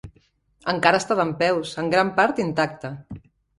[0.73, 2.95] Encara està dempeus, en gran part intacte.